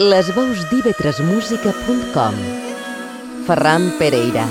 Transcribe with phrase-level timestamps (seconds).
[0.00, 2.36] Les veus d'ivetresmusica.com
[3.44, 4.46] Ferran Pereira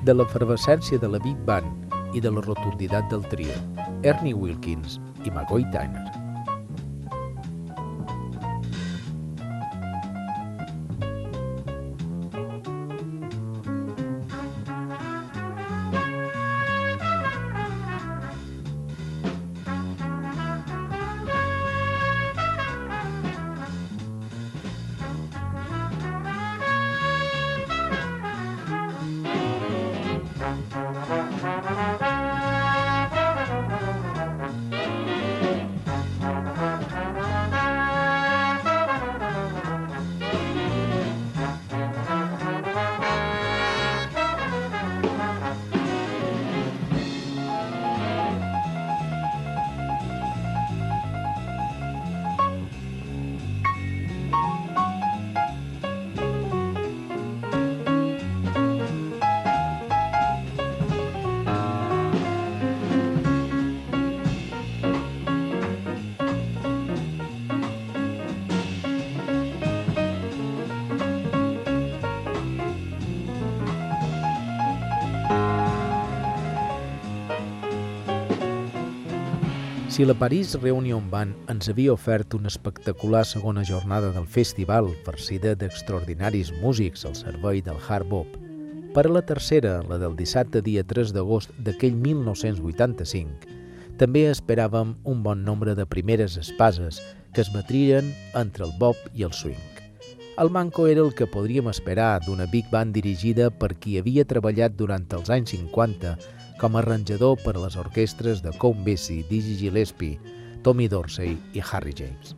[0.00, 3.60] de l'efervescència de la Big Band i de la rotunditat del trio,
[4.00, 6.21] Ernie Wilkins i Magoy Tyner.
[79.92, 85.52] Si la Paris Reunion Band ens havia ofert una espectacular segona jornada del festival farcida
[85.52, 88.38] d'extraordinaris músics al servei del hard bop,
[88.94, 93.52] per a la tercera, la del dissabte dia 3 d'agost d'aquell 1985,
[94.00, 97.02] també esperàvem un bon nombre de primeres espases
[97.36, 99.60] que es batrien entre el bop i el swing.
[100.40, 104.72] El manco era el que podríem esperar d'una big band dirigida per qui havia treballat
[104.72, 106.16] durant els anys 50
[106.60, 110.18] com a arranjador per a les orquestres de Count Basie, Dizzy Gillespie,
[110.62, 112.34] Tommy Dorsey i Harry James.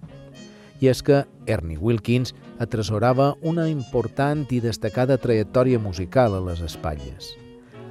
[0.83, 7.35] I és que Ernie Wilkins atresorava una important i destacada trajectòria musical a les espatlles.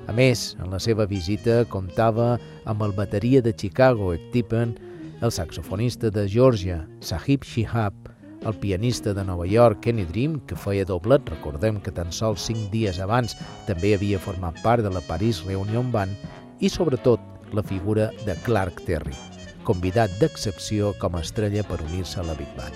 [0.07, 2.35] A més, en la seva visita comptava
[2.67, 4.75] amb el bateria de Chicago, Ed Tippen,
[5.23, 8.02] el saxofonista de Georgia, Sahib Shihab,
[8.45, 12.69] el pianista de Nova York, Kenny Dream, que feia doblet, recordem que tan sols cinc
[12.71, 13.37] dies abans
[13.67, 16.13] també havia format part de la Paris Reunion Band,
[16.59, 17.19] i sobretot
[17.53, 19.15] la figura de Clark Terry,
[19.63, 22.75] convidat d'excepció com a estrella per unir-se a la Big Band.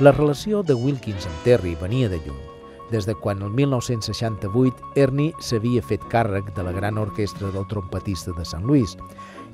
[0.00, 2.46] La relació de Wilkins amb Terry venia de lluny.
[2.90, 8.32] Des de quan el 1968 Ernie s'havia fet càrrec de la gran orquestra del trompetista
[8.34, 8.96] de Sant Louis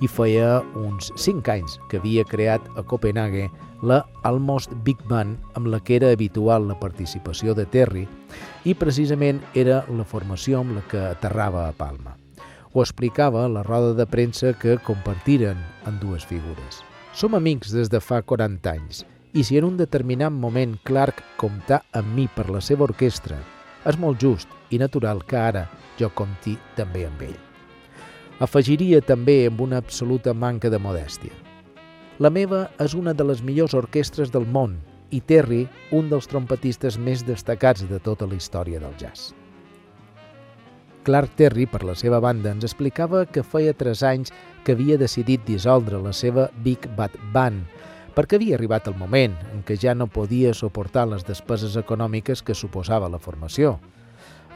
[0.01, 3.49] i feia uns 5 anys que havia creat a Copenhague
[3.83, 8.07] la Almost Big Band amb la que era habitual la participació de Terry
[8.65, 12.17] i precisament era la formació amb la que aterrava a Palma.
[12.73, 16.83] Ho explicava la roda de premsa que compartiren en dues figures.
[17.17, 21.83] Som amics des de fa 40 anys i si en un determinat moment Clark comptà
[21.97, 23.41] amb mi per la seva orquestra,
[23.87, 25.67] és molt just i natural que ara
[26.01, 27.46] jo compti també amb ell.
[28.37, 31.33] Afegiria també amb una absoluta manca de modèstia.
[32.21, 34.77] La meva és una de les millors orquestres del món
[35.09, 35.63] i Terry
[35.97, 39.33] un dels trompetistes més destacats de tota la història del jazz.
[41.07, 44.33] Clark Terry, per la seva banda, ens explicava que feia tres anys
[44.67, 47.65] que havia decidit dissoldre la seva Big Bad Band
[48.17, 52.57] perquè havia arribat el moment en què ja no podia suportar les despeses econòmiques que
[52.57, 53.79] suposava la formació,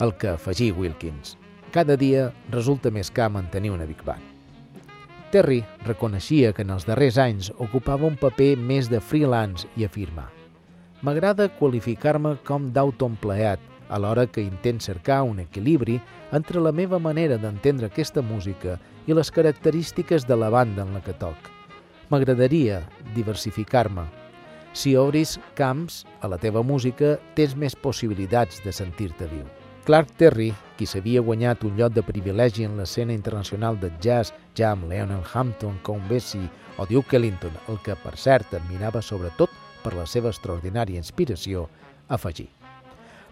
[0.01, 1.40] el que afegí Wilkins.
[1.71, 4.23] Cada dia resulta més car mantenir una Big Band.
[5.31, 10.27] Terry reconeixia que en els darrers anys ocupava un paper més de freelance i afirma
[11.07, 15.97] M'agrada qualificar-me com d'autoempleat, alhora que intent cercar un equilibri
[16.37, 18.77] entre la meva manera d'entendre aquesta música
[19.07, 21.49] i les característiques de la banda en la que toc.
[22.11, 22.83] M'agradaria
[23.15, 24.05] diversificar-me.
[24.75, 29.47] Si obris camps a la teva música, tens més possibilitats de sentir-te viu.
[29.89, 34.71] Clark Terry, qui s'havia guanyat un lloc de privilegi en l'escena internacional de jazz ja
[34.73, 36.49] amb Leonel Hampton, Count Basie
[36.81, 39.53] o Duke Ellington, el que, per cert, admirava sobretot
[39.85, 41.67] per la seva extraordinària inspiració,
[42.09, 42.49] afegir.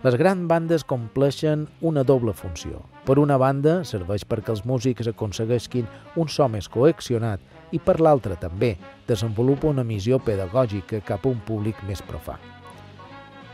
[0.05, 2.85] Les grans bandes compleixen una doble funció.
[3.09, 5.89] Per una banda, serveix perquè els músics aconsegueixin
[6.21, 7.41] un so més coaccionat
[7.73, 8.75] i per l'altra també
[9.09, 12.37] desenvolupa una missió pedagògica cap a un públic més profà.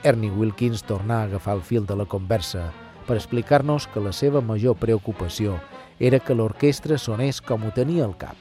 [0.03, 2.73] Ernie Wilkins torna a agafar el fil de la conversa
[3.07, 5.59] per explicar-nos que la seva major preocupació
[5.99, 8.37] era que l'orquestra sonés com ho tenia al cap.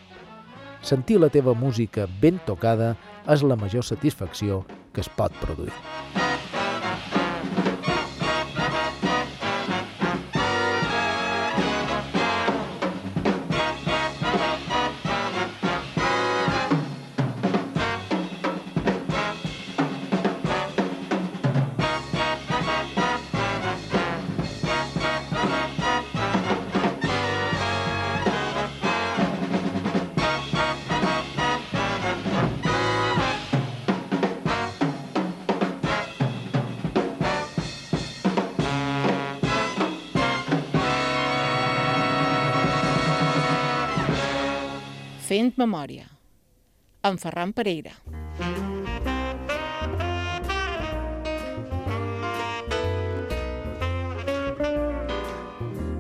[0.84, 2.94] Sentir la teva música ben tocada
[3.30, 4.64] és la major satisfacció
[4.94, 6.23] que es pot produir.
[45.64, 46.08] Memòria,
[47.08, 47.94] amb Ferran Pereira.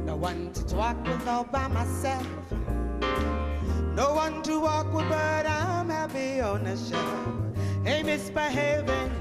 [0.05, 2.27] No one to talk with all by myself.
[3.95, 7.27] No one to walk with, but I'm happy on the shelf.
[7.85, 9.11] Ain't misbehaving,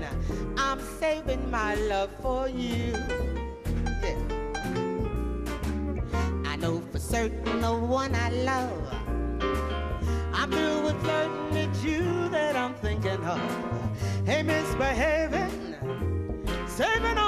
[0.57, 2.95] I'm saving my love for you.
[4.03, 4.19] Yeah.
[6.47, 9.02] I know for certain the one I love.
[10.53, 13.41] I'm with flirting, it's you that I'm thinking of.
[14.29, 15.77] Ain't misbehaving,
[16.67, 17.19] saving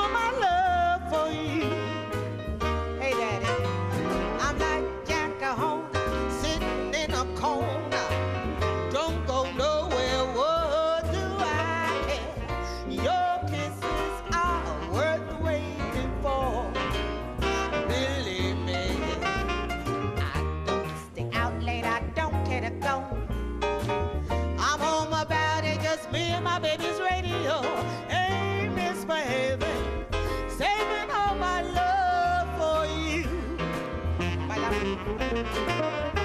[34.94, 36.23] Música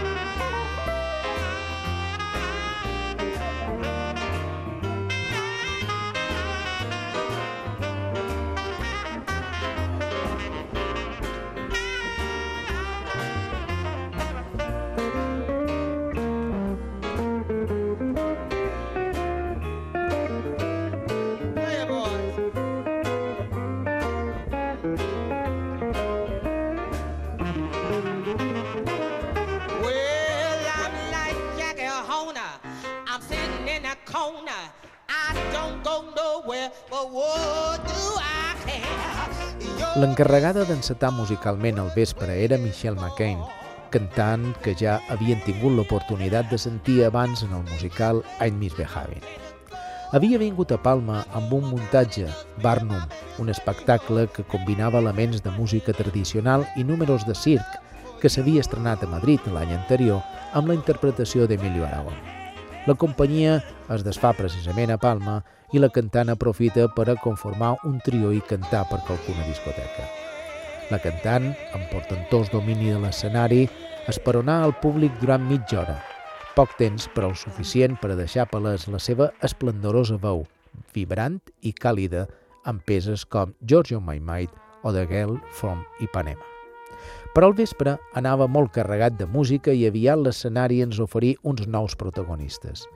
[40.00, 43.42] L'encarregada d'encetar musicalment el vespre era Michelle McCain,
[43.92, 49.28] cantant que ja havien tingut l'oportunitat de sentir abans en el musical I'm Misbehaving.
[50.16, 52.30] Havia vingut a Palma amb un muntatge,
[52.64, 53.04] Barnum,
[53.44, 57.80] un espectacle que combinava elements de música tradicional i números de circ,
[58.24, 60.24] que s'havia estrenat a Madrid l'any anterior
[60.54, 62.39] amb la interpretació d'Emilio Aragón.
[62.88, 63.60] La companyia
[63.92, 65.40] es desfà precisament a Palma
[65.76, 70.08] i la cantant aprofita per a conformar un trio i cantar per qualcuna discoteca.
[70.90, 73.68] La cantant, amb portentós domini de l'escenari,
[74.10, 75.98] esperonà al públic durant mitja hora,
[76.56, 80.46] poc temps però el suficient per a deixar palès la seva esplendorosa veu,
[80.96, 82.26] vibrant i càlida,
[82.66, 86.59] amb peces com George on My Mind o The Girl from Ipanema.
[87.34, 91.96] Però al vespre anava molt carregat de música i aviat l'escenari ens oferí uns nous
[91.96, 92.88] protagonistes.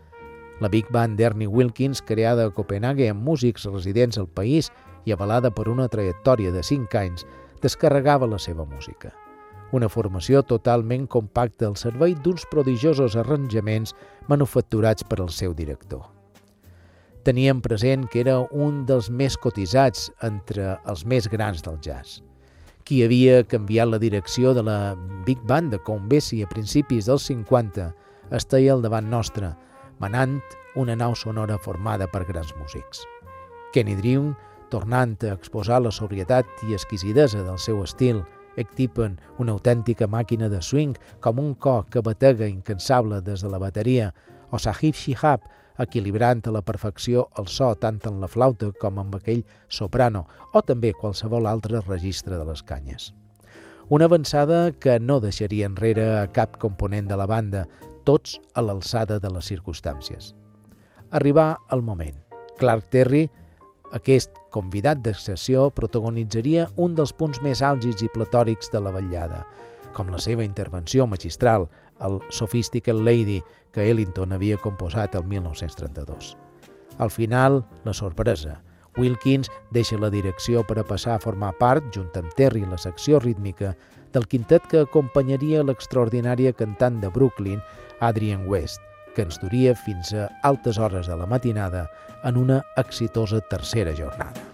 [0.62, 4.72] La Big Band d'Ernie Wilkins, creada a Copenhague amb músics residents al país
[5.06, 7.28] i avalada per una trajectòria de 5 anys,
[7.62, 9.14] descarregava la seva música.
[9.74, 13.96] Una formació totalment compacta al servei d'uns prodigiosos arranjaments
[14.30, 16.04] manufacturats per al seu director.
[17.24, 22.22] Teníem present que era un dels més cotitzats entre els més grans del jazz.
[22.84, 24.78] Qui havia canviat la direcció de la
[25.24, 27.86] Big Band de Count Basie a principis dels 50
[28.36, 29.54] estaia al davant nostre,
[30.04, 30.42] manant
[30.76, 33.06] una nau sonora formada per grans músics.
[33.72, 34.34] Kenny Drew,
[34.70, 38.20] tornant a exposar la sobrietat i exquisidesa del seu estil,
[38.60, 43.64] ectipen una autèntica màquina de swing com un cor que batega incansable des de la
[43.64, 44.12] bateria,
[44.52, 45.48] o Sahib Shihab,
[45.80, 50.62] equilibrant a la perfecció el so tant en la flauta com amb aquell soprano, o
[50.62, 53.12] també qualsevol altre registre de les canyes.
[53.90, 57.68] Una avançada que no deixaria enrere a cap component de la banda,
[58.04, 60.34] tots a l'alçada de les circumstàncies.
[61.12, 62.16] Arribà el moment.
[62.60, 63.28] Clark Terry,
[63.94, 69.44] aquest convidat d'excessió, protagonitzaria un dels punts més àlgids i platòrics de la vetllada,
[69.94, 71.68] com la seva intervenció magistral,
[72.02, 73.42] el Sophistical Lady,
[73.74, 76.38] que Ellington havia composat el 1932.
[77.00, 78.62] Al final, la sorpresa.
[78.98, 83.20] Wilkins deixa la direcció per a passar a formar part, junt amb Terry, la secció
[83.20, 83.74] rítmica,
[84.14, 87.62] del quintet que acompanyaria l'extraordinària cantant de Brooklyn,
[88.00, 88.82] Adrian West,
[89.18, 91.88] que ens duria fins a altes hores de la matinada
[92.24, 94.53] en una exitosa tercera jornada.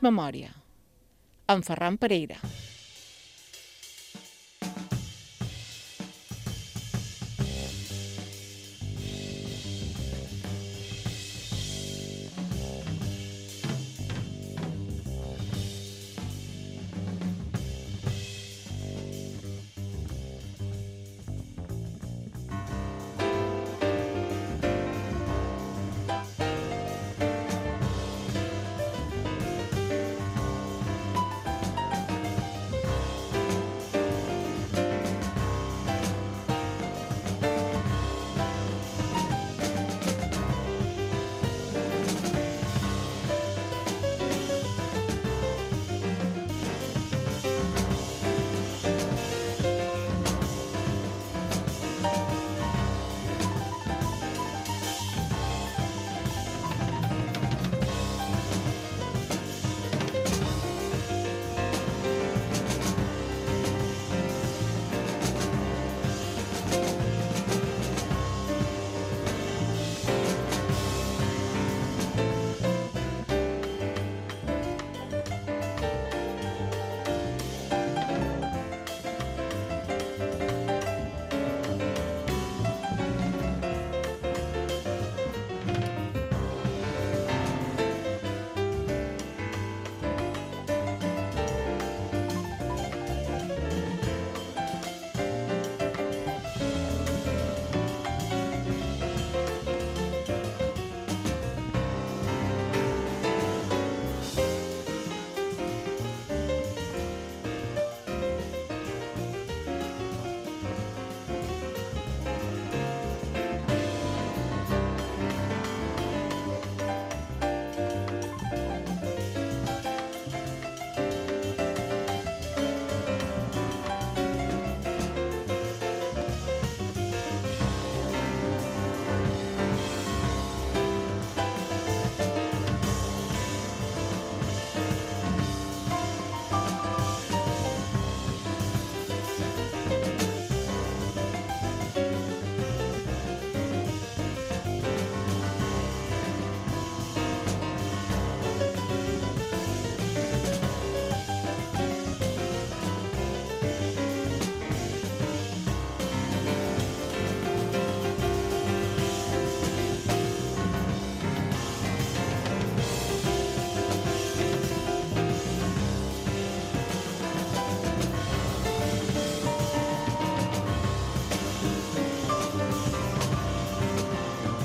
[0.00, 0.48] Memòria.
[1.52, 2.43] En Ferran Pereira.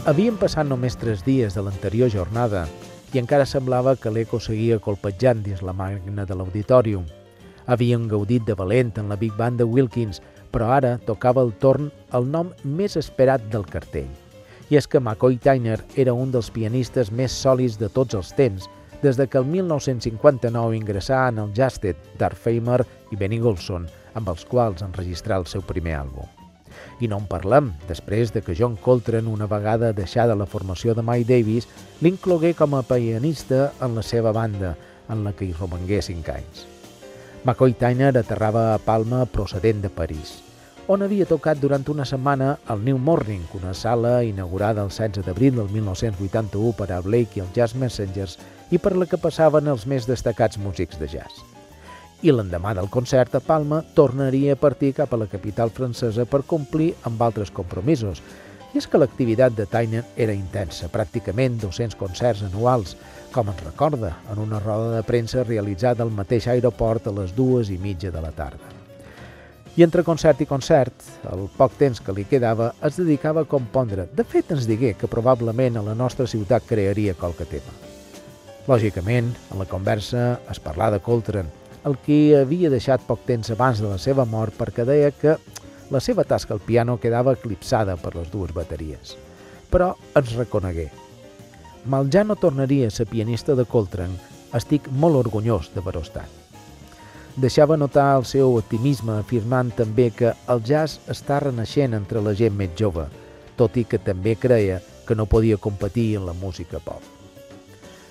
[0.09, 2.63] Havien passat només tres dies de l'anterior jornada
[3.13, 7.03] i encara semblava que l'eco seguia colpejant dins la màquina de l'auditorium.
[7.69, 10.17] Havien gaudit de valent en la Big Band de Wilkins,
[10.49, 14.09] però ara tocava el torn el nom més esperat del cartell.
[14.73, 18.65] I és que McCoy Tyner era un dels pianistes més sòlids de tots els temps,
[19.05, 22.81] des de que el 1959 ingressà en el Jasted d'Art Famer
[23.13, 23.85] i Benny Golson,
[24.17, 26.38] amb els quals enregistrà el seu primer àlbum.
[27.00, 31.05] I no en parlem, després de que John Coltrane, una vegada deixada la formació de
[31.05, 31.69] Mike Davis,
[32.01, 34.75] l'inclogué com a pianista en la seva banda,
[35.09, 36.67] en la que hi romangué cinc anys.
[37.43, 40.39] McCoy Tyner aterrava a Palma procedent de París,
[40.89, 45.59] on havia tocat durant una setmana al New Morning, una sala inaugurada el 16 d'abril
[45.62, 48.39] del 1981 per a Blake i els Jazz Messengers
[48.73, 51.48] i per la que passaven els més destacats músics de jazz
[52.21, 56.43] i l'endemà del concert a Palma tornaria a partir cap a la capital francesa per
[56.47, 58.19] complir amb altres compromisos.
[58.73, 62.95] I és que l'activitat de Tyner era intensa, pràcticament 200 concerts anuals,
[63.34, 67.71] com ens recorda en una roda de premsa realitzada al mateix aeroport a les dues
[67.73, 68.75] i mitja de la tarda.
[69.77, 74.10] I entre concert i concert, el poc temps que li quedava, es dedicava a compondre.
[74.12, 77.71] De fet, ens digué que probablement a la nostra ciutat crearia qualque tema.
[78.67, 83.79] Lògicament, en la conversa es parlà de Coltrane, el que havia deixat poc temps abans
[83.79, 85.37] de la seva mort perquè deia que
[85.89, 89.15] la seva tasca al piano quedava eclipsada per les dues bateries.
[89.69, 90.89] Però ens reconegué.
[91.85, 94.17] Mal ja no tornaria a ser pianista de Coltrane,
[94.53, 96.29] estic molt orgullós d'haver-ho estat.
[97.39, 102.57] Deixava notar el seu optimisme afirmant també que el jazz està renaixent entre la gent
[102.57, 103.05] més jove,
[103.55, 107.01] tot i que també creia que no podia competir en la música pop.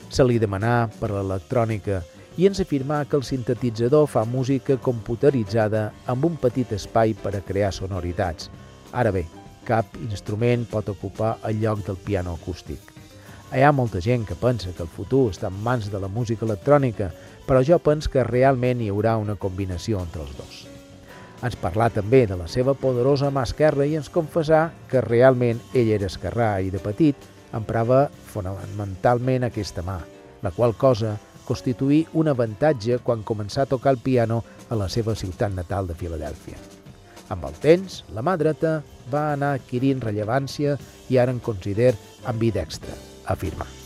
[0.08, 2.00] Se li demanà per l'electrònica
[2.38, 7.42] i ens afirmà que el sintetitzador fa música computeritzada amb un petit espai per a
[7.42, 8.46] crear sonoritats.
[8.94, 9.24] Ara bé,
[9.66, 12.94] cap instrument pot ocupar el lloc del piano acústic.
[13.50, 16.46] Hi ha molta gent que pensa que el futur està en mans de la música
[16.46, 17.10] electrònica,
[17.48, 20.66] però jo penso que realment hi haurà una combinació entre els dos.
[21.42, 25.90] Ens parlà també de la seva poderosa mà esquerra i ens confessà que realment ell
[25.96, 29.98] era esquerrà i de petit emprava fonamentalment aquesta mà,
[30.42, 31.16] la qual cosa
[31.48, 35.96] constituí un avantatge quan començà a tocar el piano a la seva ciutat natal de
[35.96, 36.60] Filadèlfia.
[37.32, 38.78] Amb el temps, la mà dreta
[39.12, 40.76] va anar adquirint rellevància
[41.08, 41.94] i ara en consider
[42.28, 42.96] ambidextra,
[43.36, 43.77] afirma.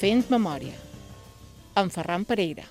[0.00, 0.72] Fent memòria.
[1.76, 2.62] En Ferran Pereira.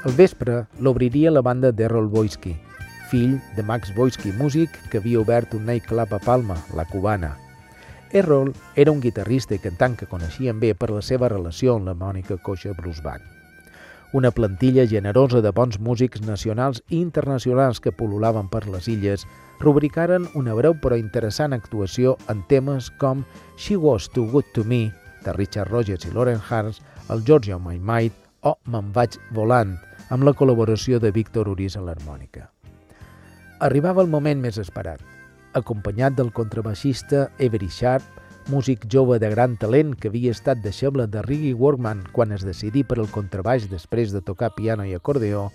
[0.00, 2.54] Al vespre l'obriria la banda d'Errol Boyski,
[3.10, 7.34] fill de Max Boyski, músic que havia obert un nightclub a Palma, la Cubana.
[8.10, 11.94] Errol era un guitarrista i cantant que coneixien bé per la seva relació amb la
[11.94, 13.20] Mònica Coixa Blues Band.
[14.16, 19.26] Una plantilla generosa de bons músics nacionals i internacionals que pol·lulaven per les illes
[19.60, 23.20] rubricaren una breu però interessant actuació en temes com
[23.58, 24.88] She Was Too Good To Me,
[25.26, 26.80] de Richard Rogers i Lauren Harris,
[27.12, 28.16] el Georgia on My Mind
[28.48, 29.76] o Me'n vaig volant,
[30.10, 32.48] amb la col·laboració de Víctor Uris a l'harmònica.
[33.62, 35.00] Arribava el moment més esperat.
[35.54, 38.06] Acompanyat del contrabaixista Avery Sharp,
[38.50, 42.82] músic jove de gran talent que havia estat deixeble de Riggy Workman quan es decidí
[42.82, 45.50] per al contrabaix després de tocar piano i acordeó,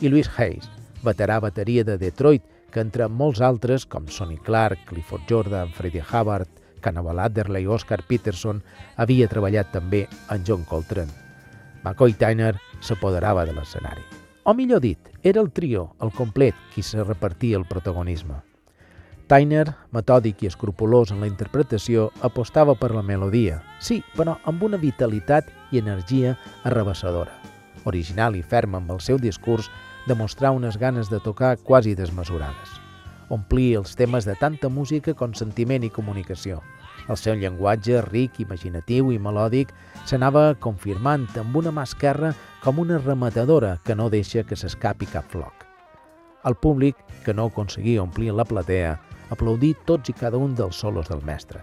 [0.00, 0.68] i Louis Hayes,
[1.04, 6.50] veterà bateria de Detroit, que entre molts altres, com Sonny Clark, Clifford Jordan, Freddie Hubbard,
[6.84, 8.60] Cannibal Adderley i Oscar Peterson,
[8.96, 11.12] havia treballat també en John Coltrane.
[11.82, 14.04] McCoy Tyner s'apoderava de l'escenari.
[14.44, 18.42] O millor dit, era el trio, el complet, qui se repartia el protagonisme.
[19.26, 24.78] Tyner, metòdic i escrupulós en la interpretació, apostava per la melodia, sí, però amb una
[24.78, 27.34] vitalitat i energia arrabassadora.
[27.90, 29.66] Original i ferm amb el seu discurs,
[30.06, 32.78] demostrar unes ganes de tocar quasi desmesurades.
[33.28, 36.62] Omplir els temes de tanta música com sentiment i comunicació.
[37.06, 39.70] El seu llenguatge, ric, imaginatiu i melòdic,
[40.08, 42.32] s'anava confirmant amb una mà esquerra
[42.64, 45.62] com una rematadora que no deixa que s'escapi cap floc.
[46.46, 48.96] El públic, que no aconseguia omplir la platea,
[49.30, 51.62] aplaudí tots i cada un dels solos del mestre.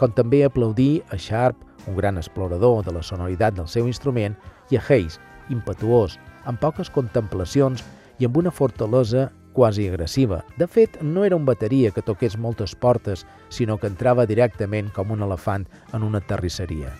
[0.00, 4.36] Com també aplaudí a Sharp, un gran explorador de la sonoritat del seu instrument,
[4.72, 5.20] i a Hayes,
[5.52, 7.84] impetuós, amb poques contemplacions
[8.18, 10.42] i amb una fortalesa quasi agressiva.
[10.58, 15.14] De fet, no era un bateria que toqués moltes portes, sinó que entrava directament com
[15.14, 15.64] un elefant
[15.94, 16.92] en una terrisseria.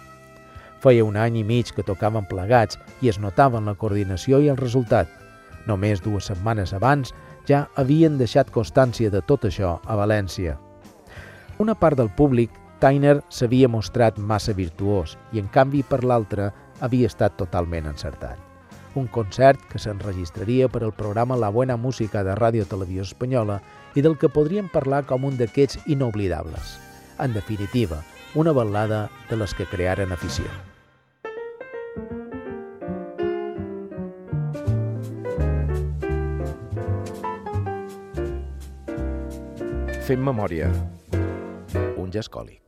[0.80, 4.60] Feia un any i mig que tocaven plegats i es notaven la coordinació i el
[4.60, 5.10] resultat.
[5.68, 7.12] Només dues setmanes abans
[7.48, 10.56] ja havien deixat constància de tot això a València.
[11.58, 17.08] Una part del públic, Tyner s'havia mostrat massa virtuós i, en canvi, per l'altra, havia
[17.08, 18.53] estat totalment encertat.
[18.94, 23.58] Un concert que s'enregistraria per al programa La Buena Música de Ràdio Televisió Espanyola
[23.98, 26.76] i del que podríem parlar com un d'aquests inoblidables.
[27.18, 28.04] En definitiva,
[28.34, 30.46] una ballada de les que crearen afició.
[40.04, 40.68] Fem memòria.
[41.96, 42.63] Un gescòlic.